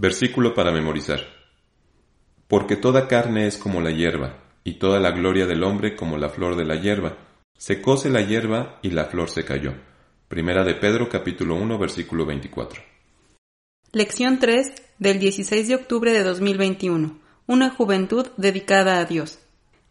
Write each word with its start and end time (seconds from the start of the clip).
Versículo 0.00 0.54
para 0.54 0.70
memorizar. 0.70 1.18
Porque 2.46 2.76
toda 2.76 3.08
carne 3.08 3.48
es 3.48 3.58
como 3.58 3.80
la 3.80 3.90
hierba, 3.90 4.38
y 4.62 4.74
toda 4.74 5.00
la 5.00 5.10
gloria 5.10 5.44
del 5.44 5.64
hombre 5.64 5.96
como 5.96 6.16
la 6.18 6.28
flor 6.28 6.54
de 6.54 6.64
la 6.64 6.76
hierba. 6.76 7.18
Se 7.58 7.82
cose 7.82 8.08
la 8.08 8.20
hierba 8.20 8.78
y 8.80 8.90
la 8.90 9.06
flor 9.06 9.28
se 9.28 9.44
cayó. 9.44 9.74
Primera 10.28 10.62
de 10.62 10.76
Pedro 10.76 11.08
capítulo 11.08 11.56
1 11.56 11.78
versículo 11.78 12.24
24. 12.26 12.80
Lección 13.90 14.38
3 14.38 14.72
del 15.00 15.18
16 15.18 15.66
de 15.66 15.74
octubre 15.74 16.12
de 16.12 16.22
2021. 16.22 17.18
Una 17.48 17.70
juventud 17.70 18.28
dedicada 18.36 19.00
a 19.00 19.04
Dios. 19.04 19.40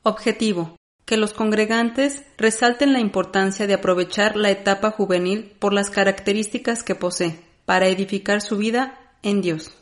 Objetivo. 0.04 0.78
Que 1.04 1.18
los 1.18 1.34
congregantes 1.34 2.24
resalten 2.38 2.94
la 2.94 3.02
importancia 3.02 3.68
de 3.68 3.74
aprovechar 3.74 4.38
la 4.38 4.52
etapa 4.52 4.92
juvenil 4.92 5.52
por 5.60 5.74
las 5.74 5.90
características 5.90 6.84
que 6.84 6.96
posee, 6.96 7.42
para 7.66 7.88
edificar 7.88 8.40
su 8.40 8.56
vida 8.56 8.98
en 9.22 9.42
Dios. 9.42 9.77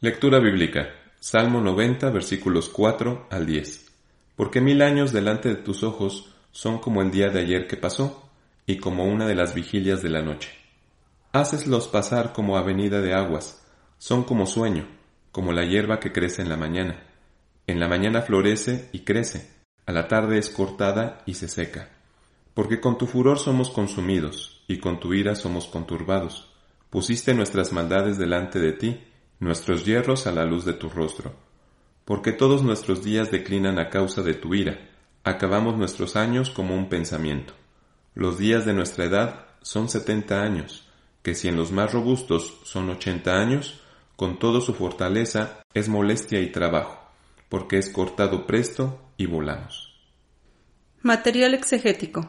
Lectura 0.00 0.38
bíblica. 0.38 0.90
Salmo 1.18 1.60
90 1.60 2.10
versículos 2.10 2.68
4 2.68 3.26
al 3.32 3.46
10. 3.46 3.90
Porque 4.36 4.60
mil 4.60 4.80
años 4.80 5.12
delante 5.12 5.48
de 5.48 5.56
tus 5.56 5.82
ojos 5.82 6.32
son 6.52 6.78
como 6.78 7.02
el 7.02 7.10
día 7.10 7.30
de 7.30 7.40
ayer 7.40 7.66
que 7.66 7.76
pasó, 7.76 8.30
y 8.64 8.76
como 8.76 9.06
una 9.06 9.26
de 9.26 9.34
las 9.34 9.56
vigilias 9.56 10.00
de 10.00 10.10
la 10.10 10.22
noche. 10.22 10.50
Haceslos 11.32 11.88
pasar 11.88 12.32
como 12.32 12.56
avenida 12.56 13.00
de 13.00 13.12
aguas, 13.12 13.66
son 13.98 14.22
como 14.22 14.46
sueño, 14.46 14.86
como 15.32 15.52
la 15.52 15.64
hierba 15.64 15.98
que 15.98 16.12
crece 16.12 16.42
en 16.42 16.48
la 16.48 16.56
mañana. 16.56 17.02
En 17.66 17.80
la 17.80 17.88
mañana 17.88 18.22
florece 18.22 18.90
y 18.92 19.00
crece, 19.00 19.50
a 19.84 19.90
la 19.90 20.06
tarde 20.06 20.38
es 20.38 20.48
cortada 20.48 21.24
y 21.26 21.34
se 21.34 21.48
seca. 21.48 21.88
Porque 22.54 22.80
con 22.80 22.98
tu 22.98 23.08
furor 23.08 23.40
somos 23.40 23.68
consumidos, 23.68 24.62
y 24.68 24.78
con 24.78 25.00
tu 25.00 25.12
ira 25.12 25.34
somos 25.34 25.66
conturbados. 25.66 26.54
Pusiste 26.88 27.34
nuestras 27.34 27.72
maldades 27.72 28.16
delante 28.16 28.60
de 28.60 28.72
ti, 28.74 29.00
nuestros 29.40 29.84
hierros 29.84 30.26
a 30.26 30.32
la 30.32 30.44
luz 30.44 30.64
de 30.64 30.72
tu 30.72 30.88
rostro. 30.88 31.32
Porque 32.04 32.32
todos 32.32 32.62
nuestros 32.62 33.04
días 33.04 33.30
declinan 33.30 33.78
a 33.78 33.90
causa 33.90 34.22
de 34.22 34.34
tu 34.34 34.54
ira, 34.54 34.88
acabamos 35.24 35.76
nuestros 35.76 36.16
años 36.16 36.50
como 36.50 36.74
un 36.74 36.88
pensamiento. 36.88 37.52
Los 38.14 38.38
días 38.38 38.64
de 38.64 38.72
nuestra 38.72 39.04
edad 39.04 39.46
son 39.62 39.88
setenta 39.88 40.42
años, 40.42 40.88
que 41.22 41.34
si 41.34 41.48
en 41.48 41.56
los 41.56 41.70
más 41.70 41.92
robustos 41.92 42.58
son 42.64 42.88
ochenta 42.90 43.38
años, 43.38 43.80
con 44.16 44.38
toda 44.38 44.60
su 44.60 44.74
fortaleza 44.74 45.62
es 45.74 45.88
molestia 45.88 46.40
y 46.40 46.50
trabajo, 46.50 46.98
porque 47.48 47.78
es 47.78 47.90
cortado 47.90 48.46
presto 48.46 49.00
y 49.16 49.26
volamos. 49.26 49.94
Material 51.02 51.54
exegético. 51.54 52.28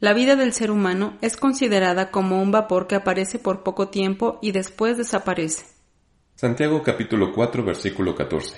La 0.00 0.14
vida 0.14 0.36
del 0.36 0.52
ser 0.52 0.70
humano 0.70 1.18
es 1.20 1.36
considerada 1.36 2.10
como 2.10 2.40
un 2.40 2.52
vapor 2.52 2.86
que 2.86 2.94
aparece 2.94 3.38
por 3.38 3.64
poco 3.64 3.88
tiempo 3.88 4.38
y 4.40 4.52
después 4.52 4.96
desaparece. 4.96 5.77
Santiago 6.40 6.84
capítulo 6.84 7.32
4 7.32 7.64
versículo 7.64 8.14
14. 8.14 8.54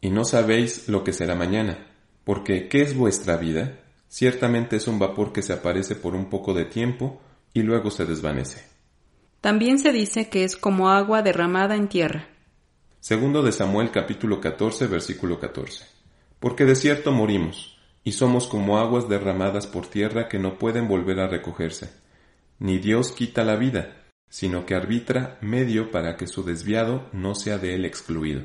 Y 0.00 0.10
no 0.10 0.24
sabéis 0.24 0.88
lo 0.88 1.04
que 1.04 1.12
será 1.12 1.36
mañana, 1.36 1.86
porque 2.24 2.66
¿qué 2.66 2.82
es 2.82 2.96
vuestra 2.96 3.36
vida? 3.36 3.78
Ciertamente 4.08 4.74
es 4.74 4.88
un 4.88 4.98
vapor 4.98 5.32
que 5.32 5.40
se 5.40 5.52
aparece 5.52 5.94
por 5.94 6.16
un 6.16 6.28
poco 6.28 6.52
de 6.52 6.64
tiempo 6.64 7.20
y 7.54 7.62
luego 7.62 7.92
se 7.92 8.06
desvanece. 8.06 8.66
También 9.40 9.78
se 9.78 9.92
dice 9.92 10.30
que 10.30 10.42
es 10.42 10.56
como 10.56 10.90
agua 10.90 11.22
derramada 11.22 11.76
en 11.76 11.86
tierra. 11.86 12.26
Segundo 12.98 13.44
de 13.44 13.52
Samuel 13.52 13.92
capítulo 13.92 14.40
14 14.40 14.88
versículo 14.88 15.38
14. 15.38 15.84
Porque 16.40 16.64
de 16.64 16.74
cierto 16.74 17.12
morimos, 17.12 17.78
y 18.02 18.10
somos 18.10 18.48
como 18.48 18.80
aguas 18.80 19.08
derramadas 19.08 19.68
por 19.68 19.86
tierra 19.86 20.26
que 20.28 20.40
no 20.40 20.58
pueden 20.58 20.88
volver 20.88 21.20
a 21.20 21.28
recogerse. 21.28 21.92
Ni 22.58 22.78
Dios 22.78 23.12
quita 23.12 23.44
la 23.44 23.54
vida, 23.54 24.01
sino 24.32 24.64
que 24.64 24.74
arbitra 24.74 25.36
medio 25.42 25.90
para 25.90 26.16
que 26.16 26.26
su 26.26 26.42
desviado 26.42 27.06
no 27.12 27.34
sea 27.34 27.58
de 27.58 27.74
él 27.74 27.84
excluido. 27.84 28.40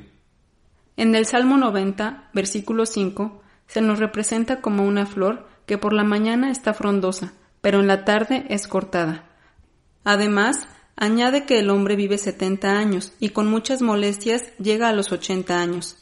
En 0.98 1.16
el 1.16 1.26
Salmo 1.26 1.56
90, 1.56 2.30
versículo 2.34 2.86
5, 2.86 3.42
se 3.68 3.80
nos 3.80 3.98
representa 3.98 4.60
como 4.60 4.84
una 4.84 5.06
flor 5.06 5.48
que 5.66 5.78
por 5.78 5.94
la 5.94 6.04
mañana 6.04 6.52
está 6.52 6.74
frondosa, 6.74 7.32
pero 7.62 7.80
en 7.80 7.88
la 7.88 8.04
tarde 8.04 8.46
es 8.50 8.68
cortada. 8.68 9.30
Además, 10.04 10.68
Añade 11.00 11.46
que 11.46 11.60
el 11.60 11.70
hombre 11.70 11.96
vive 11.96 12.18
70 12.18 12.76
años 12.76 13.14
y 13.20 13.30
con 13.30 13.48
muchas 13.48 13.84
molestias 13.84 14.52
llega 14.58 14.90
a 14.90 14.94
los 14.94 15.12
80 15.12 15.62
años. 15.62 15.96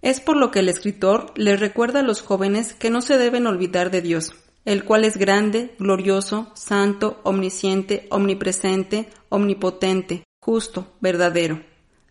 Es 0.00 0.20
por 0.20 0.36
lo 0.36 0.52
que 0.52 0.60
el 0.60 0.68
escritor 0.68 1.32
les 1.34 1.58
recuerda 1.58 2.00
a 2.00 2.04
los 2.04 2.22
jóvenes 2.22 2.72
que 2.72 2.88
no 2.88 3.00
se 3.00 3.18
deben 3.18 3.48
olvidar 3.48 3.90
de 3.90 4.00
Dios, 4.00 4.36
el 4.68 4.84
cual 4.84 5.06
es 5.06 5.16
grande, 5.16 5.74
glorioso, 5.78 6.52
santo, 6.52 7.20
omnisciente, 7.22 8.06
omnipresente, 8.10 9.08
omnipotente, 9.30 10.24
justo, 10.42 10.92
verdadero, 11.00 11.62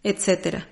etc. 0.02 0.64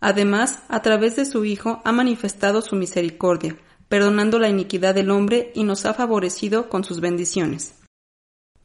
Además, 0.00 0.62
a 0.68 0.82
través 0.82 1.16
de 1.16 1.24
su 1.24 1.46
Hijo 1.46 1.80
ha 1.82 1.92
manifestado 1.92 2.60
su 2.60 2.76
misericordia, 2.76 3.56
perdonando 3.88 4.38
la 4.38 4.50
iniquidad 4.50 4.94
del 4.94 5.10
hombre 5.10 5.50
y 5.54 5.64
nos 5.64 5.86
ha 5.86 5.94
favorecido 5.94 6.68
con 6.68 6.84
sus 6.84 7.00
bendiciones. 7.00 7.74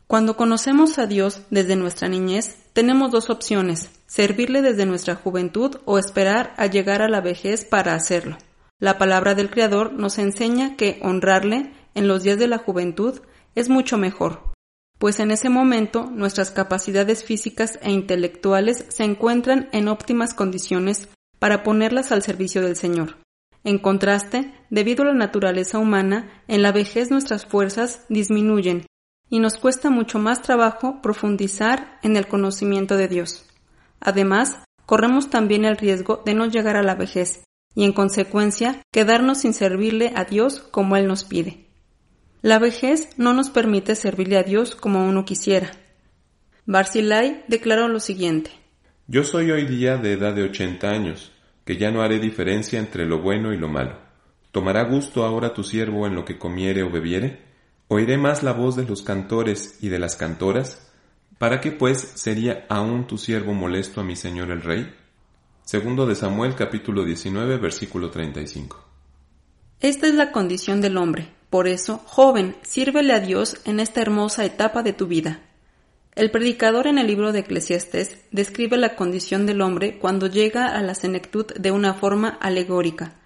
Cuando 0.06 0.36
conocemos 0.36 1.00
a 1.00 1.08
Dios 1.08 1.44
desde 1.50 1.78
nuestra 1.78 2.10
niñez, 2.10 2.58
tenemos 2.74 3.10
dos 3.10 3.30
opciones, 3.30 3.90
servirle 4.06 4.62
desde 4.62 4.86
nuestra 4.86 5.16
juventud 5.16 5.78
o 5.86 5.98
esperar 5.98 6.54
a 6.58 6.66
llegar 6.66 7.02
a 7.02 7.08
la 7.08 7.22
vejez 7.22 7.64
para 7.64 7.94
hacerlo. 7.94 8.38
La 8.80 8.98
palabra 8.98 9.34
del 9.34 9.50
Creador 9.50 9.94
nos 9.94 10.18
enseña 10.18 10.76
que 10.76 11.00
honrarle 11.02 11.72
en 11.96 12.08
los 12.08 12.24
días 12.24 12.38
de 12.38 12.48
la 12.48 12.60
juventud 12.60 13.22
es 13.56 13.70
mucho 13.70 13.98
mejor, 13.98 14.54
pues 15.00 15.20
en 15.20 15.32
ese 15.32 15.50
momento 15.50 16.10
nuestras 16.12 16.52
capacidades 16.52 17.24
físicas 17.24 17.80
e 17.82 17.92
intelectuales 17.92 18.86
se 18.90 19.04
encuentran 19.04 19.70
en 19.72 19.88
óptimas 19.88 20.34
condiciones 20.34 21.10
para 21.40 21.64
ponerlas 21.64 22.12
al 22.12 22.22
servicio 22.22 22.62
del 22.62 22.76
Señor. 22.76 23.18
En 23.64 23.80
contraste, 23.80 24.54
debido 24.70 25.04
a 25.04 25.08
la 25.08 25.14
naturaleza 25.14 25.80
humana, 25.80 26.44
en 26.48 26.62
la 26.62 26.72
vejez 26.72 27.10
nuestras 27.10 27.46
fuerzas 27.46 28.06
disminuyen 28.10 28.86
y 29.30 29.40
nos 29.40 29.58
cuesta 29.58 29.90
mucho 29.90 30.20
más 30.20 30.42
trabajo 30.42 31.02
profundizar 31.02 32.00
en 32.04 32.16
el 32.16 32.28
conocimiento 32.28 32.96
de 32.96 33.08
Dios. 33.08 33.46
Además, 34.00 34.60
corremos 34.86 35.30
también 35.32 35.66
el 35.66 35.78
riesgo 35.78 36.22
de 36.26 36.36
no 36.36 36.46
llegar 36.46 36.76
a 36.76 36.84
la 36.84 36.94
vejez 36.94 37.44
y 37.74 37.86
en 37.86 37.94
consecuencia 37.94 38.82
quedarnos 38.94 39.40
sin 39.40 39.54
servirle 39.54 40.14
a 40.16 40.26
Dios 40.26 40.60
como 40.60 40.96
Él 40.96 41.08
nos 41.08 41.24
pide. 41.24 41.65
La 42.46 42.60
vejez 42.60 43.10
no 43.18 43.34
nos 43.34 43.50
permite 43.50 43.96
servirle 43.96 44.38
a 44.38 44.44
Dios 44.44 44.76
como 44.76 45.04
uno 45.04 45.26
quisiera. 45.26 45.72
Barzillai 46.68 47.44
declaró 47.48 47.88
lo 47.88 48.00
siguiente. 48.00 48.52
Yo 49.08 49.24
soy 49.24 49.50
hoy 49.50 49.66
día 49.66 49.98
de 49.98 50.12
edad 50.14 50.36
de 50.36 50.44
ochenta 50.44 50.92
años, 50.92 51.32
que 51.66 51.78
ya 51.78 51.90
no 51.90 52.04
haré 52.04 52.20
diferencia 52.20 52.78
entre 52.78 53.08
lo 53.08 53.20
bueno 53.20 53.52
y 53.52 53.58
lo 53.58 53.68
malo. 53.68 53.98
¿Tomará 54.52 54.84
gusto 54.84 55.26
ahora 55.26 55.56
tu 55.56 55.64
siervo 55.64 56.06
en 56.06 56.14
lo 56.14 56.24
que 56.24 56.38
comiere 56.38 56.84
o 56.84 56.92
bebiere? 56.92 57.42
Oiré 57.88 58.16
más 58.20 58.44
la 58.44 58.54
voz 58.54 58.76
de 58.76 58.86
los 58.86 59.02
cantores 59.02 59.80
y 59.82 59.90
de 59.90 59.98
las 59.98 60.16
cantoras. 60.16 60.88
¿Para 61.40 61.62
qué 61.62 61.72
pues 61.72 61.98
sería 61.98 62.68
aún 62.70 63.08
tu 63.08 63.18
siervo 63.18 63.56
molesto 63.56 64.02
a 64.02 64.04
mi 64.04 64.16
señor 64.16 64.52
el 64.52 64.62
rey? 64.62 64.94
Segundo 65.64 66.06
de 66.06 66.14
Samuel 66.14 66.54
capítulo 66.54 67.06
19 67.06 67.58
versículo 67.58 68.12
35. 68.12 68.86
Esta 69.80 70.06
es 70.06 70.14
la 70.14 70.32
condición 70.32 70.80
del 70.80 70.98
hombre. 70.98 71.35
Por 71.50 71.68
eso, 71.68 72.00
joven, 72.06 72.56
sírvele 72.64 73.14
a 73.14 73.20
Dios 73.20 73.58
en 73.66 73.80
esta 73.80 74.02
hermosa 74.02 74.46
etapa 74.46 74.84
de 74.84 74.94
tu 74.94 75.08
vida. 75.08 75.42
El 76.16 76.32
predicador 76.32 76.88
en 76.88 76.98
el 76.98 77.08
libro 77.08 77.32
de 77.32 77.40
Eclesiastes 77.40 78.18
describe 78.32 78.78
la 78.78 78.96
condición 78.96 79.46
del 79.46 79.62
hombre 79.62 80.00
cuando 80.00 80.28
llega 80.28 80.68
a 80.68 80.82
la 80.82 80.96
senectud 80.96 81.46
de 81.46 81.72
una 81.72 81.94
forma 81.94 82.30
alegórica. 82.30 83.20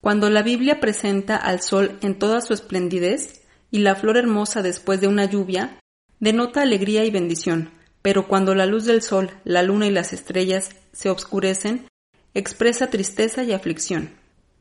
Cuando 0.00 0.30
la 0.30 0.42
Biblia 0.42 0.80
presenta 0.80 1.36
al 1.36 1.60
sol 1.60 1.98
en 2.02 2.18
toda 2.18 2.40
su 2.40 2.54
esplendidez, 2.54 3.42
y 3.70 3.80
la 3.80 3.94
flor 3.94 4.16
hermosa 4.16 4.62
después 4.62 5.00
de 5.00 5.08
una 5.08 5.26
lluvia 5.26 5.78
denota 6.20 6.62
alegría 6.62 7.04
y 7.04 7.10
bendición, 7.10 7.70
pero 8.02 8.26
cuando 8.26 8.54
la 8.54 8.66
luz 8.66 8.84
del 8.84 9.02
sol, 9.02 9.30
la 9.44 9.62
luna 9.62 9.86
y 9.86 9.90
las 9.90 10.12
estrellas 10.12 10.70
se 10.92 11.10
obscurecen, 11.10 11.86
expresa 12.34 12.88
tristeza 12.88 13.42
y 13.44 13.52
aflicción. 13.52 14.17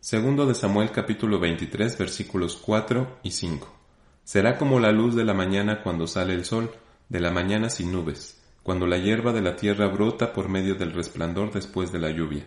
Segundo 0.10 0.46
de 0.46 0.56
Samuel 0.56 0.92
capítulo 0.92 1.38
23 1.38 1.98
versículos 1.98 2.56
4 2.56 3.20
y 3.24 3.32
5. 3.32 3.68
Será 4.24 4.58
como 4.58 4.80
la 4.80 4.94
luz 4.94 5.16
de 5.16 5.26
la 5.26 5.34
mañana 5.34 5.84
cuando 5.84 6.08
sale 6.08 6.34
el 6.34 6.46
sol, 6.46 6.72
de 7.10 7.20
la 7.20 7.30
mañana 7.30 7.70
sin 7.70 7.92
nubes, 7.92 8.42
cuando 8.64 8.88
la 8.88 9.00
hierba 9.00 9.34
de 9.34 9.42
la 9.42 9.58
tierra 9.58 9.88
brota 9.88 10.32
por 10.32 10.48
medio 10.48 10.76
del 10.76 10.94
resplandor 10.94 11.52
después 11.52 11.92
de 11.92 12.00
la 12.00 12.10
lluvia. 12.10 12.46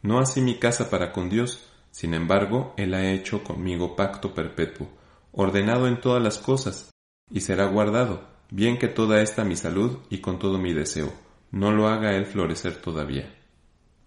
No 0.00 0.18
así 0.18 0.40
mi 0.40 0.58
casa 0.58 0.88
para 0.88 1.12
con 1.12 1.28
Dios, 1.28 1.66
sin 1.90 2.14
embargo, 2.14 2.72
Él 2.78 2.94
ha 2.94 3.12
hecho 3.12 3.44
conmigo 3.44 3.96
pacto 3.96 4.32
perpetuo 4.32 4.88
ordenado 5.30 5.86
en 5.88 6.00
todas 6.00 6.22
las 6.22 6.38
cosas, 6.38 6.90
y 7.30 7.42
será 7.42 7.66
guardado, 7.66 8.26
bien 8.50 8.78
que 8.78 8.88
toda 8.88 9.20
esta 9.20 9.44
mi 9.44 9.56
salud 9.56 9.98
y 10.08 10.22
con 10.22 10.38
todo 10.38 10.56
mi 10.56 10.72
deseo, 10.72 11.12
no 11.50 11.70
lo 11.70 11.86
haga 11.86 12.16
él 12.16 12.24
florecer 12.24 12.76
todavía. 12.80 13.30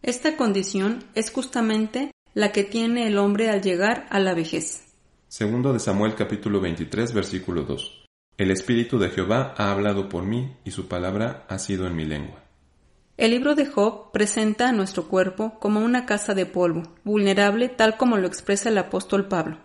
Esta 0.01 0.35
condición 0.35 1.03
es 1.13 1.31
justamente 1.31 2.11
la 2.37 2.51
que 2.51 2.63
tiene 2.63 3.07
el 3.07 3.17
hombre 3.17 3.49
al 3.49 3.63
llegar 3.63 4.05
a 4.11 4.19
la 4.19 4.35
vejez. 4.35 4.93
Segundo 5.27 5.73
de 5.73 5.79
Samuel 5.79 6.13
capítulo 6.13 6.61
23 6.61 7.11
versículo 7.11 7.63
2. 7.63 8.05
El 8.37 8.51
Espíritu 8.51 8.99
de 8.99 9.09
Jehová 9.09 9.55
ha 9.57 9.71
hablado 9.71 10.07
por 10.07 10.23
mí 10.23 10.55
y 10.63 10.69
su 10.69 10.87
palabra 10.87 11.47
ha 11.49 11.57
sido 11.57 11.87
en 11.87 11.95
mi 11.95 12.05
lengua. 12.05 12.43
El 13.17 13.31
libro 13.31 13.55
de 13.55 13.65
Job 13.65 14.11
presenta 14.11 14.69
a 14.69 14.71
nuestro 14.71 15.07
cuerpo 15.07 15.57
como 15.59 15.79
una 15.79 16.05
casa 16.05 16.35
de 16.35 16.45
polvo, 16.45 16.83
vulnerable 17.03 17.69
tal 17.69 17.97
como 17.97 18.17
lo 18.17 18.27
expresa 18.27 18.69
el 18.69 18.77
apóstol 18.77 19.27
Pablo. 19.27 19.57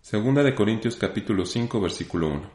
Segunda 0.00 0.42
de 0.42 0.54
Corintios 0.54 0.96
capítulo 0.96 1.44
5 1.44 1.78
versículo 1.78 2.28
1. 2.28 2.50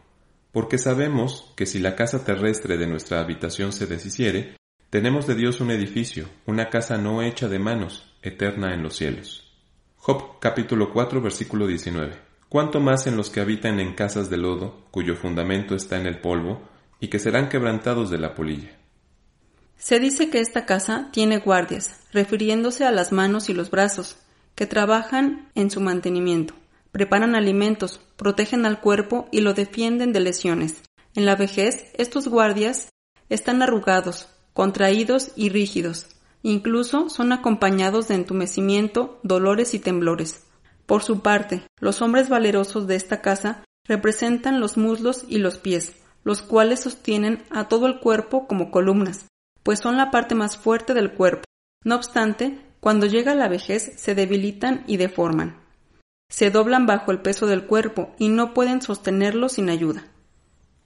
Porque 0.52 0.80
sabemos 0.80 1.54
que 1.56 1.68
si 1.68 1.78
la 1.78 1.96
casa 1.96 2.26
terrestre 2.26 2.80
de 2.80 2.88
nuestra 2.88 3.20
habitación 3.20 3.72
se 3.72 3.86
deshiciere, 3.86 4.58
tenemos 4.90 5.28
de 5.28 5.36
Dios 5.36 5.62
un 5.62 5.70
edificio, 5.70 6.28
una 6.48 6.70
casa 6.70 6.98
no 6.98 7.22
hecha 7.22 7.48
de 7.50 7.60
manos, 7.60 8.15
eterna 8.26 8.74
en 8.74 8.84
los 8.84 8.96
cielos. 8.96 9.54
Job 9.98 10.40
capítulo 10.40 10.92
4 10.92 11.22
versículo 11.22 11.68
19. 11.68 12.14
Cuanto 12.50 12.80
más 12.80 13.08
en 13.08 13.18
los 13.18 13.30
que 13.30 13.42
habitan 13.42 13.80
en 13.80 13.94
casas 13.94 14.30
de 14.30 14.38
lodo, 14.38 14.86
cuyo 14.92 15.16
fundamento 15.16 15.76
está 15.76 16.00
en 16.00 16.06
el 16.06 16.20
polvo, 16.20 16.62
y 17.00 17.08
que 17.08 17.20
serán 17.20 17.50
quebrantados 17.50 18.10
de 18.10 18.18
la 18.18 18.36
polilla. 18.36 18.78
Se 19.78 20.00
dice 20.00 20.30
que 20.30 20.40
esta 20.40 20.66
casa 20.66 21.10
tiene 21.12 21.40
guardias, 21.40 22.00
refiriéndose 22.14 22.86
a 22.86 22.92
las 22.92 23.12
manos 23.12 23.50
y 23.50 23.54
los 23.54 23.70
brazos, 23.70 24.18
que 24.56 24.66
trabajan 24.66 25.50
en 25.54 25.70
su 25.70 25.82
mantenimiento, 25.82 26.54
preparan 26.92 27.36
alimentos, 27.36 28.00
protegen 28.16 28.66
al 28.66 28.80
cuerpo 28.80 29.28
y 29.32 29.42
lo 29.42 29.54
defienden 29.54 30.14
de 30.14 30.22
lesiones. 30.22 30.82
En 31.14 31.26
la 31.26 31.36
vejez, 31.36 31.88
estos 31.96 32.28
guardias 32.28 32.90
están 33.30 33.62
arrugados, 33.62 34.30
contraídos 34.54 35.32
y 35.36 35.50
rígidos, 35.50 36.15
incluso 36.46 37.10
son 37.10 37.32
acompañados 37.32 38.08
de 38.08 38.14
entumecimiento, 38.14 39.20
dolores 39.24 39.74
y 39.74 39.80
temblores. 39.80 40.46
Por 40.86 41.02
su 41.02 41.22
parte, 41.22 41.64
los 41.80 42.04
hombres 42.04 42.30
valerosos 42.30 42.86
de 42.86 42.96
esta 42.96 43.20
casa 43.20 43.64
representan 43.88 44.60
los 44.60 44.78
muslos 44.78 45.26
y 45.28 45.40
los 45.40 45.58
pies, 45.58 45.96
los 46.24 46.44
cuales 46.44 46.82
sostienen 46.82 47.44
a 47.50 47.68
todo 47.68 47.88
el 47.88 48.00
cuerpo 48.00 48.46
como 48.46 48.70
columnas, 48.70 49.26
pues 49.64 49.80
son 49.80 49.98
la 49.98 50.12
parte 50.12 50.36
más 50.36 50.56
fuerte 50.56 50.94
del 50.94 51.14
cuerpo. 51.14 51.46
No 51.84 51.96
obstante, 51.96 52.60
cuando 52.80 53.08
llega 53.08 53.34
la 53.34 53.48
vejez 53.48 53.94
se 53.96 54.14
debilitan 54.14 54.84
y 54.86 54.98
deforman. 54.98 55.60
Se 56.30 56.52
doblan 56.52 56.86
bajo 56.86 57.12
el 57.12 57.24
peso 57.24 57.48
del 57.48 57.66
cuerpo 57.66 58.14
y 58.20 58.30
no 58.30 58.54
pueden 58.54 58.84
sostenerlo 58.84 59.50
sin 59.50 59.72
ayuda. 59.72 60.06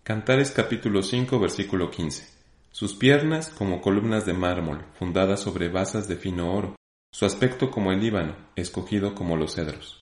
Cantares 0.04 0.52
capítulo 0.52 1.04
5 1.04 1.38
versículo 1.38 1.92
15. 1.92 2.39
Sus 2.72 2.94
piernas 2.94 3.50
como 3.50 3.82
columnas 3.82 4.26
de 4.26 4.34
mármol, 4.34 4.86
fundadas 4.98 5.42
sobre 5.42 5.70
basas 5.70 6.08
de 6.08 6.16
fino 6.16 6.54
oro, 6.54 6.76
su 7.12 7.26
aspecto 7.26 7.72
como 7.72 7.92
el 7.92 8.00
Líbano, 8.00 8.36
escogido 8.56 9.16
como 9.16 9.36
los 9.36 9.56
cedros. 9.56 10.00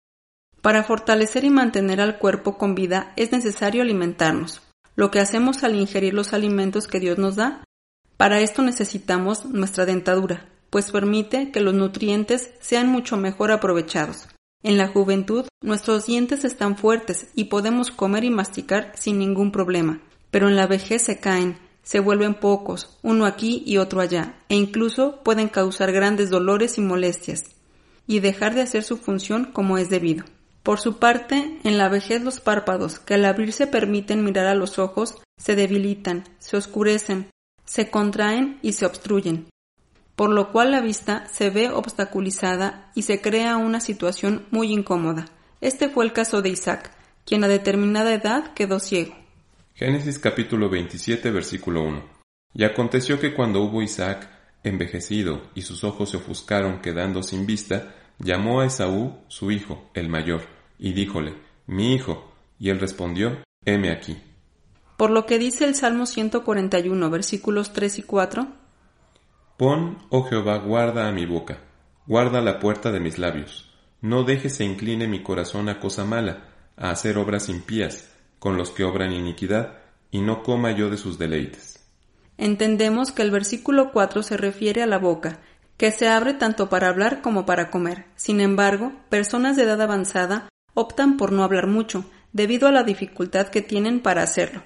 Para 0.62 0.84
fortalecer 0.84 1.44
y 1.44 1.50
mantener 1.50 2.02
al 2.02 2.20
cuerpo 2.20 2.58
con 2.58 2.76
vida 2.76 3.14
es 3.16 3.32
necesario 3.32 3.82
alimentarnos. 3.82 4.62
Lo 4.96 5.12
que 5.12 5.20
hacemos 5.20 5.64
al 5.64 5.76
ingerir 5.76 6.14
los 6.14 6.34
alimentos 6.34 6.88
que 6.88 7.00
Dios 7.00 7.18
nos 7.18 7.36
da 7.36 7.64
para 8.18 8.42
esto 8.42 8.64
necesitamos 8.64 9.46
nuestra 9.46 9.86
dentadura, 9.86 10.50
pues 10.72 10.92
permite 10.92 11.52
que 11.52 11.62
los 11.62 11.76
nutrientes 11.76 12.50
sean 12.60 12.88
mucho 12.88 13.16
mejor 13.16 13.52
aprovechados. 13.52 14.28
En 14.64 14.80
la 14.80 14.88
juventud, 14.88 15.46
nuestros 15.62 16.08
dientes 16.08 16.44
están 16.44 16.78
fuertes 16.78 17.28
y 17.36 17.46
podemos 17.46 17.92
comer 17.92 18.24
y 18.24 18.32
masticar 18.32 18.92
sin 18.96 19.20
ningún 19.20 19.52
problema, 19.52 20.02
pero 20.32 20.50
en 20.50 20.56
la 20.56 20.66
vejez 20.66 21.04
se 21.04 21.20
caen, 21.20 21.60
se 21.88 22.02
vuelven 22.02 22.34
pocos, 22.34 22.98
uno 23.02 23.26
aquí 23.26 23.64
y 23.66 23.78
otro 23.78 24.02
allá, 24.02 24.36
e 24.50 24.56
incluso 24.56 25.24
pueden 25.24 25.48
causar 25.48 25.94
grandes 25.94 26.30
dolores 26.30 26.78
y 26.78 26.82
molestias, 26.82 27.56
y 28.06 28.20
dejar 28.20 28.56
de 28.56 28.62
hacer 28.62 28.84
su 28.84 28.98
función 28.98 29.46
como 29.54 29.78
es 29.78 29.90
debido. 29.90 30.26
Por 30.64 30.82
su 30.82 30.98
parte, 30.98 31.62
en 31.64 31.78
la 31.78 31.88
vejez 31.88 32.22
los 32.22 32.42
párpados, 32.42 33.00
que 33.00 33.14
al 33.14 33.24
abrirse 33.24 33.68
permiten 33.68 34.26
mirar 34.26 34.48
a 34.48 34.54
los 34.54 34.80
ojos, 34.80 35.16
se 35.38 35.56
debilitan, 35.56 36.26
se 36.40 36.58
oscurecen, 36.58 37.30
se 37.64 37.90
contraen 37.90 38.60
y 38.62 38.74
se 38.74 38.86
obstruyen, 38.86 39.48
por 40.18 40.30
lo 40.30 40.52
cual 40.52 40.72
la 40.72 40.82
vista 40.82 41.26
se 41.32 41.52
ve 41.52 41.70
obstaculizada 41.70 42.92
y 42.96 43.04
se 43.04 43.22
crea 43.22 43.56
una 43.56 43.80
situación 43.80 44.46
muy 44.52 44.74
incómoda. 44.74 45.30
Este 45.62 45.88
fue 45.88 46.04
el 46.04 46.12
caso 46.12 46.42
de 46.42 46.50
Isaac, 46.50 46.92
quien 47.24 47.46
a 47.46 47.48
determinada 47.48 48.14
edad 48.14 48.54
quedó 48.56 48.82
ciego. 48.82 49.16
Génesis 49.78 50.18
capítulo 50.18 50.72
27 50.72 51.30
versículo 51.30 51.84
1. 51.84 52.04
Y 52.56 52.64
aconteció 52.64 53.20
que 53.20 53.36
cuando 53.36 53.62
hubo 53.62 53.84
Isaac 53.84 54.28
envejecido 54.64 55.44
y 55.54 55.62
sus 55.62 55.84
ojos 55.84 56.10
se 56.10 56.18
ofuscaron 56.18 56.82
quedando 56.82 57.22
sin 57.22 57.46
vista, 57.46 57.94
llamó 58.18 58.62
a 58.62 58.66
Esaú 58.66 59.20
su 59.28 59.52
hijo, 59.52 59.92
el 59.94 60.10
mayor, 60.10 60.42
y 60.80 60.94
díjole, 60.94 61.36
Mi 61.68 61.94
hijo, 61.94 62.34
y 62.58 62.72
él 62.72 62.80
respondió, 62.80 63.44
Heme 63.66 63.92
aquí. 63.92 64.18
Por 64.98 65.12
lo 65.12 65.28
que 65.28 65.38
dice 65.38 65.66
el 65.66 65.76
Salmo 65.76 66.08
141, 66.08 67.12
versículos 67.12 67.72
3 67.72 68.00
y 68.00 68.02
4. 68.02 68.48
Pon, 69.58 70.00
oh 70.10 70.24
Jehová, 70.24 70.58
guarda 70.58 71.08
a 71.08 71.12
mi 71.12 71.28
boca, 71.28 71.60
guarda 72.08 72.42
la 72.42 72.58
puerta 72.58 72.92
de 72.92 73.00
mis 73.00 73.20
labios. 73.20 73.72
No 74.02 74.24
dejes 74.24 74.56
se 74.56 74.66
incline 74.66 75.08
mi 75.08 75.22
corazón 75.22 75.70
a 75.70 75.80
cosa 75.80 76.04
mala, 76.04 76.46
a 76.76 76.90
hacer 76.90 77.20
obras 77.20 77.48
impías, 77.48 78.17
con 78.40 78.58
los 78.58 78.72
que 78.72 78.84
obran 78.84 79.14
iniquidad, 79.14 79.80
y 80.12 80.22
no 80.22 80.44
coma 80.44 80.72
yo 80.72 80.90
de 80.90 80.98
sus 80.98 81.18
deleites. 81.18 81.86
Entendemos 82.38 83.12
que 83.12 83.24
el 83.24 83.32
versículo 83.32 83.92
4 83.92 84.24
se 84.24 84.38
refiere 84.38 84.84
a 84.84 84.88
la 84.88 85.00
boca, 85.00 85.40
que 85.78 85.92
se 85.92 86.08
abre 86.08 86.34
tanto 86.34 86.70
para 86.70 86.88
hablar 86.88 87.22
como 87.22 87.46
para 87.46 87.70
comer. 87.70 88.06
Sin 88.16 88.42
embargo, 88.42 88.94
personas 89.10 89.56
de 89.56 89.64
edad 89.64 89.82
avanzada 89.82 90.50
optan 90.74 91.18
por 91.18 91.32
no 91.32 91.44
hablar 91.44 91.68
mucho, 91.68 92.06
debido 92.34 92.68
a 92.68 92.72
la 92.72 92.84
dificultad 92.84 93.48
que 93.48 93.62
tienen 93.62 94.00
para 94.00 94.24
hacerlo 94.24 94.64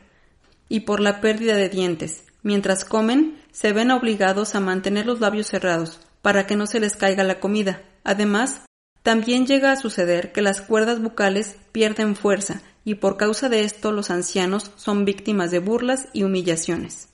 y 0.72 0.82
por 0.82 1.02
la 1.02 1.20
pérdida 1.20 1.58
de 1.58 1.68
dientes. 1.68 2.24
Mientras 2.44 2.86
comen, 2.86 3.38
se 3.52 3.74
ven 3.74 3.92
obligados 3.92 4.56
a 4.56 4.62
mantener 4.62 5.06
los 5.06 5.20
labios 5.20 5.48
cerrados, 5.48 6.00
para 6.22 6.48
que 6.48 6.56
no 6.56 6.66
se 6.66 6.80
les 6.80 6.96
caiga 6.96 7.26
la 7.26 7.42
comida. 7.42 7.82
Además, 8.06 8.62
también 9.04 9.46
llega 9.46 9.74
a 9.74 9.76
suceder 9.76 10.32
que 10.32 10.42
las 10.42 10.62
cuerdas 10.62 11.02
bucales 11.02 11.58
pierden 11.74 12.16
fuerza, 12.16 12.62
y 12.84 12.96
por 12.96 13.18
causa 13.18 13.50
de 13.50 13.64
esto 13.64 13.92
los 13.92 14.10
ancianos 14.10 14.72
son 14.76 15.06
víctimas 15.06 15.52
de 15.52 15.60
burlas 15.60 16.08
y 16.14 16.24
humillaciones. 16.24 17.10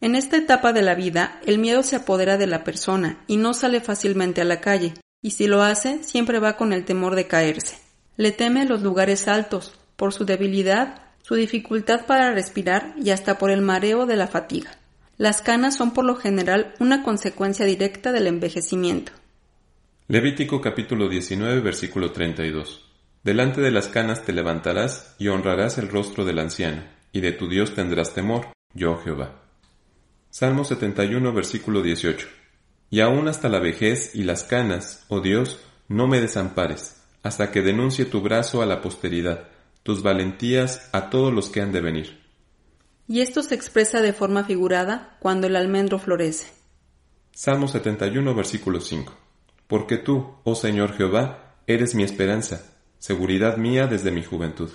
En 0.00 0.14
esta 0.14 0.36
etapa 0.36 0.72
de 0.72 0.82
la 0.82 0.94
vida, 0.94 1.40
el 1.44 1.58
miedo 1.58 1.82
se 1.82 1.96
apodera 1.96 2.38
de 2.38 2.46
la 2.46 2.64
persona 2.64 3.22
y 3.26 3.36
no 3.36 3.54
sale 3.54 3.80
fácilmente 3.80 4.40
a 4.40 4.44
la 4.44 4.60
calle, 4.60 4.94
y 5.22 5.32
si 5.32 5.46
lo 5.46 5.62
hace, 5.62 6.02
siempre 6.02 6.38
va 6.38 6.56
con 6.56 6.72
el 6.72 6.84
temor 6.84 7.14
de 7.14 7.26
caerse. 7.26 7.78
Le 8.16 8.32
teme 8.32 8.64
los 8.64 8.82
lugares 8.82 9.28
altos, 9.28 9.78
por 9.96 10.14
su 10.14 10.24
debilidad 10.24 11.10
su 11.22 11.36
dificultad 11.36 12.06
para 12.06 12.32
respirar 12.32 12.94
y 13.00 13.10
hasta 13.10 13.38
por 13.38 13.52
el 13.52 13.62
mareo 13.62 14.04
de 14.04 14.16
la 14.16 14.26
fatiga. 14.26 14.72
Las 15.16 15.42
canas 15.42 15.76
son 15.76 15.92
por 15.92 16.04
lo 16.04 16.16
general 16.16 16.74
una 16.80 17.04
consecuencia 17.04 17.66
directa 17.66 18.10
del 18.10 18.26
envejecimiento. 18.26 19.12
Levítico 20.08 20.60
capítulo 20.60 21.08
19 21.08 21.60
versículo 21.60 22.10
32. 22.10 22.89
Delante 23.22 23.60
de 23.60 23.70
las 23.70 23.88
canas 23.88 24.24
te 24.24 24.32
levantarás 24.32 25.14
y 25.18 25.28
honrarás 25.28 25.76
el 25.76 25.88
rostro 25.88 26.24
del 26.24 26.38
anciano, 26.38 26.84
y 27.12 27.20
de 27.20 27.32
tu 27.32 27.48
Dios 27.48 27.74
tendrás 27.74 28.14
temor, 28.14 28.48
yo 28.72 28.96
Jehová. 28.96 29.42
Salmo 30.30 30.64
71 30.64 31.32
versículo 31.32 31.82
18. 31.82 32.28
Y 32.88 33.00
aún 33.00 33.28
hasta 33.28 33.48
la 33.48 33.58
vejez 33.58 34.14
y 34.14 34.22
las 34.22 34.44
canas, 34.44 35.04
oh 35.08 35.20
Dios, 35.20 35.60
no 35.86 36.06
me 36.06 36.20
desampares, 36.20 37.02
hasta 37.22 37.50
que 37.50 37.60
denuncie 37.60 38.06
tu 38.06 38.22
brazo 38.22 38.62
a 38.62 38.66
la 38.66 38.80
posteridad, 38.80 39.48
tus 39.82 40.02
valentías 40.02 40.88
a 40.92 41.10
todos 41.10 41.32
los 41.32 41.50
que 41.50 41.60
han 41.60 41.72
de 41.72 41.80
venir. 41.82 42.20
Y 43.06 43.20
esto 43.20 43.42
se 43.42 43.54
expresa 43.54 44.00
de 44.00 44.12
forma 44.12 44.44
figurada 44.44 45.18
cuando 45.20 45.46
el 45.46 45.56
almendro 45.56 45.98
florece. 45.98 46.46
Salmo 47.32 47.68
71, 47.68 48.34
versículo 48.34 48.80
5. 48.80 49.12
Porque 49.66 49.98
tú, 49.98 50.36
oh 50.44 50.54
Señor 50.54 50.96
Jehová, 50.96 51.56
eres 51.66 51.94
mi 51.94 52.02
esperanza, 52.02 52.79
seguridad 53.00 53.56
mía 53.56 53.86
desde 53.86 54.12
mi 54.12 54.22
juventud. 54.22 54.70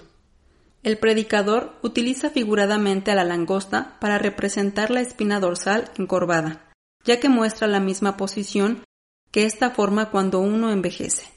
El 0.83 0.97
predicador 0.97 1.73
utiliza 1.83 2.29
figuradamente 2.31 3.11
a 3.11 3.15
la 3.15 3.23
langosta 3.23 3.97
para 3.99 4.17
representar 4.17 4.91
la 4.91 5.01
espina 5.01 5.39
dorsal 5.39 5.89
encorvada, 5.97 6.73
ya 7.05 7.19
que 7.19 7.29
muestra 7.29 7.67
la 7.67 7.79
misma 7.79 8.17
posición 8.17 8.83
que 9.31 9.45
esta 9.45 9.69
forma 9.69 10.09
cuando 10.11 10.39
uno 10.39 10.71
envejece. 10.71 11.27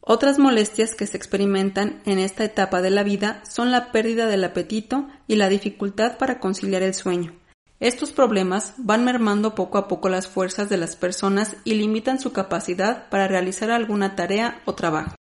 Otras 0.00 0.38
molestias 0.38 0.94
que 0.94 1.06
se 1.06 1.16
experimentan 1.18 2.00
en 2.06 2.18
esta 2.18 2.44
etapa 2.44 2.80
de 2.80 2.90
la 2.90 3.02
vida 3.02 3.42
son 3.44 3.70
la 3.70 3.92
pérdida 3.92 4.26
del 4.26 4.44
apetito 4.44 5.08
y 5.26 5.36
la 5.36 5.50
dificultad 5.50 6.16
para 6.16 6.40
conciliar 6.40 6.82
el 6.82 6.94
sueño. 6.94 7.34
Estos 7.80 8.12
problemas 8.12 8.74
van 8.78 9.04
mermando 9.04 9.54
poco 9.54 9.76
a 9.76 9.88
poco 9.88 10.08
las 10.08 10.26
fuerzas 10.26 10.70
de 10.70 10.78
las 10.78 10.96
personas 10.96 11.56
y 11.64 11.74
limitan 11.74 12.18
su 12.18 12.32
capacidad 12.32 13.08
para 13.10 13.28
realizar 13.28 13.70
alguna 13.70 14.16
tarea 14.16 14.62
o 14.64 14.74
trabajo. 14.74 15.14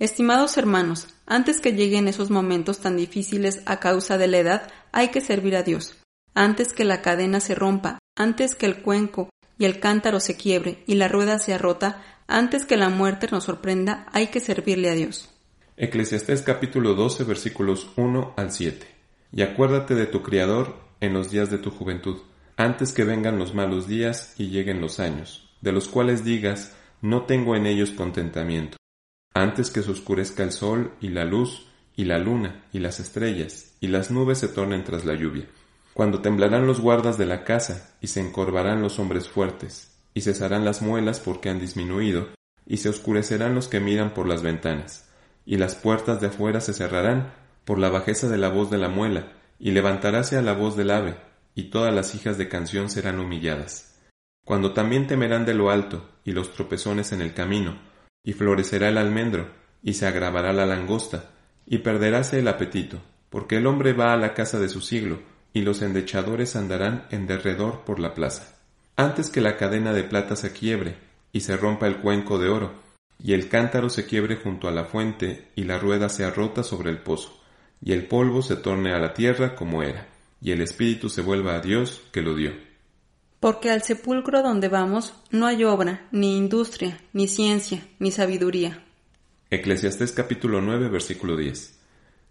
Estimados 0.00 0.58
hermanos, 0.58 1.06
antes 1.24 1.60
que 1.60 1.72
lleguen 1.72 2.08
esos 2.08 2.28
momentos 2.28 2.80
tan 2.80 2.96
difíciles 2.96 3.62
a 3.64 3.78
causa 3.78 4.18
de 4.18 4.26
la 4.26 4.38
edad, 4.38 4.72
hay 4.90 5.08
que 5.08 5.20
servir 5.20 5.54
a 5.54 5.62
Dios. 5.62 5.96
Antes 6.34 6.72
que 6.72 6.84
la 6.84 7.00
cadena 7.00 7.38
se 7.38 7.54
rompa, 7.54 8.00
antes 8.16 8.56
que 8.56 8.66
el 8.66 8.82
cuenco 8.82 9.30
y 9.56 9.66
el 9.66 9.78
cántaro 9.78 10.18
se 10.18 10.36
quiebre 10.36 10.82
y 10.88 10.96
la 10.96 11.06
rueda 11.06 11.38
sea 11.38 11.58
rota, 11.58 12.02
antes 12.26 12.66
que 12.66 12.76
la 12.76 12.88
muerte 12.88 13.28
nos 13.30 13.44
sorprenda, 13.44 14.06
hay 14.12 14.28
que 14.28 14.40
servirle 14.40 14.90
a 14.90 14.94
Dios. 14.94 15.32
Eclesiastés 15.76 16.42
capítulo 16.42 16.94
12 16.94 17.22
versículos 17.22 17.90
1 17.94 18.34
al 18.36 18.50
7. 18.50 18.86
Y 19.32 19.42
acuérdate 19.42 19.94
de 19.94 20.06
tu 20.06 20.24
Criador 20.24 20.74
en 21.00 21.12
los 21.12 21.30
días 21.30 21.50
de 21.50 21.58
tu 21.58 21.70
juventud, 21.70 22.18
antes 22.56 22.92
que 22.92 23.04
vengan 23.04 23.38
los 23.38 23.54
malos 23.54 23.86
días 23.86 24.34
y 24.38 24.48
lleguen 24.48 24.80
los 24.80 24.98
años, 24.98 25.50
de 25.60 25.70
los 25.70 25.86
cuales 25.86 26.24
digas, 26.24 26.72
no 27.00 27.22
tengo 27.26 27.54
en 27.54 27.66
ellos 27.66 27.90
contentamiento, 27.90 28.76
antes 29.34 29.70
que 29.70 29.82
se 29.82 29.90
oscurezca 29.90 30.44
el 30.44 30.52
sol 30.52 30.92
y 31.00 31.08
la 31.08 31.24
luz, 31.24 31.66
y 31.96 32.04
la 32.04 32.18
luna, 32.18 32.64
y 32.72 32.78
las 32.78 33.00
estrellas, 33.00 33.74
y 33.80 33.88
las 33.88 34.10
nubes 34.10 34.38
se 34.38 34.48
tornen 34.48 34.84
tras 34.84 35.04
la 35.04 35.14
lluvia, 35.14 35.46
cuando 35.92 36.20
temblarán 36.20 36.66
los 36.66 36.80
guardas 36.80 37.18
de 37.18 37.26
la 37.26 37.44
casa, 37.44 37.94
y 38.00 38.06
se 38.06 38.20
encorvarán 38.20 38.80
los 38.80 38.98
hombres 38.98 39.28
fuertes, 39.28 39.92
y 40.14 40.20
cesarán 40.20 40.64
las 40.64 40.82
muelas 40.82 41.18
porque 41.18 41.50
han 41.50 41.58
disminuido, 41.58 42.28
y 42.66 42.78
se 42.78 42.88
oscurecerán 42.88 43.54
los 43.54 43.68
que 43.68 43.80
miran 43.80 44.14
por 44.14 44.28
las 44.28 44.42
ventanas, 44.42 45.08
y 45.44 45.56
las 45.56 45.74
puertas 45.74 46.20
de 46.20 46.28
afuera 46.28 46.60
se 46.60 46.72
cerrarán 46.72 47.32
por 47.64 47.78
la 47.78 47.90
bajeza 47.90 48.28
de 48.28 48.38
la 48.38 48.48
voz 48.48 48.70
de 48.70 48.78
la 48.78 48.88
muela, 48.88 49.32
y 49.58 49.72
levantaráse 49.72 50.36
a 50.36 50.42
la 50.42 50.52
voz 50.52 50.76
del 50.76 50.90
ave, 50.90 51.16
y 51.56 51.70
todas 51.70 51.92
las 51.92 52.14
hijas 52.14 52.38
de 52.38 52.48
canción 52.48 52.88
serán 52.88 53.18
humilladas. 53.18 54.00
Cuando 54.44 54.72
también 54.72 55.06
temerán 55.06 55.44
de 55.44 55.54
lo 55.54 55.70
alto, 55.70 56.08
y 56.24 56.32
los 56.32 56.52
tropezones 56.52 57.12
en 57.12 57.20
el 57.20 57.34
camino, 57.34 57.78
y 58.24 58.32
florecerá 58.32 58.88
el 58.88 58.98
almendro, 58.98 59.48
y 59.82 59.94
se 59.94 60.06
agravará 60.06 60.52
la 60.52 60.66
langosta, 60.66 61.30
y 61.66 61.78
perderáse 61.78 62.40
el 62.40 62.48
apetito, 62.48 63.00
porque 63.30 63.58
el 63.58 63.66
hombre 63.66 63.92
va 63.92 64.12
a 64.12 64.16
la 64.16 64.34
casa 64.34 64.58
de 64.58 64.68
su 64.68 64.80
siglo, 64.80 65.20
y 65.52 65.60
los 65.60 65.82
endechadores 65.82 66.56
andarán 66.56 67.06
en 67.10 67.26
derredor 67.26 67.84
por 67.84 68.00
la 68.00 68.14
plaza. 68.14 68.56
Antes 68.96 69.28
que 69.28 69.40
la 69.40 69.56
cadena 69.56 69.92
de 69.92 70.02
plata 70.02 70.36
se 70.36 70.52
quiebre, 70.52 70.96
y 71.32 71.40
se 71.40 71.56
rompa 71.56 71.86
el 71.86 71.98
cuenco 71.98 72.38
de 72.38 72.48
oro, 72.48 72.72
y 73.22 73.34
el 73.34 73.48
cántaro 73.48 73.90
se 73.90 74.06
quiebre 74.06 74.36
junto 74.36 74.68
a 74.68 74.72
la 74.72 74.84
fuente, 74.84 75.48
y 75.54 75.64
la 75.64 75.78
rueda 75.78 76.08
sea 76.08 76.30
rota 76.30 76.62
sobre 76.62 76.90
el 76.90 76.98
pozo, 76.98 77.40
y 77.82 77.92
el 77.92 78.06
polvo 78.06 78.42
se 78.42 78.56
torne 78.56 78.92
a 78.94 78.98
la 78.98 79.14
tierra 79.14 79.54
como 79.54 79.82
era, 79.82 80.08
y 80.40 80.50
el 80.52 80.60
espíritu 80.60 81.08
se 81.08 81.22
vuelva 81.22 81.54
a 81.54 81.60
Dios 81.60 82.02
que 82.12 82.22
lo 82.22 82.34
dio. 82.34 82.52
Porque 83.44 83.70
al 83.70 83.82
sepulcro 83.82 84.42
donde 84.42 84.68
vamos 84.68 85.12
no 85.30 85.44
hay 85.46 85.64
obra, 85.64 86.08
ni 86.12 86.38
industria, 86.38 86.98
ni 87.12 87.28
ciencia, 87.28 87.86
ni 87.98 88.10
sabiduría. 88.10 88.82
Eclesiastés 89.50 90.12
capítulo 90.12 90.62
9 90.62 90.88
versículo 90.88 91.36
10. 91.36 91.78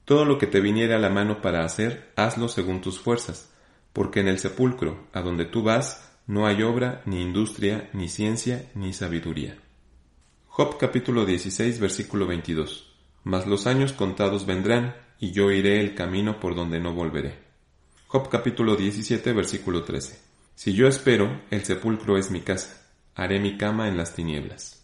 Todo 0.06 0.26
lo 0.26 0.40
que 0.40 0.48
te 0.48 0.60
viniere 0.60 0.96
a 0.96 0.98
la 0.98 1.12
mano 1.12 1.40
para 1.40 1.66
hacer, 1.66 2.12
hazlo 2.16 2.48
según 2.48 2.82
tus 2.82 3.00
fuerzas, 3.00 3.54
porque 3.94 4.22
en 4.22 4.28
el 4.28 4.40
sepulcro, 4.40 5.06
a 5.14 5.22
donde 5.22 5.46
tú 5.46 5.62
vas, 5.62 6.12
no 6.26 6.48
hay 6.48 6.64
obra, 6.64 7.04
ni 7.06 7.22
industria, 7.22 7.92
ni 7.94 8.10
ciencia, 8.10 8.72
ni 8.74 8.92
sabiduría. 8.92 9.60
Job 10.48 10.80
capítulo 10.80 11.28
16 11.28 11.80
versículo 11.80 12.26
22. 12.26 12.92
Mas 13.24 13.46
los 13.46 13.68
años 13.68 13.94
contados 13.94 14.48
vendrán, 14.48 14.96
y 15.20 15.30
yo 15.30 15.52
iré 15.52 15.80
el 15.80 15.94
camino 15.94 16.40
por 16.40 16.56
donde 16.56 16.80
no 16.80 16.96
volveré. 16.96 17.38
Job 18.08 18.30
capítulo 18.30 18.76
17 18.76 19.32
versículo 19.32 19.84
13. 19.84 20.23
Si 20.56 20.74
yo 20.74 20.88
espero, 20.88 21.42
el 21.50 21.64
sepulcro 21.64 22.18
es 22.18 22.32
mi 22.32 22.42
casa, 22.42 22.70
haré 23.16 23.40
mi 23.40 23.58
cama 23.58 23.88
en 23.88 23.98
las 23.98 24.16
tinieblas. 24.16 24.83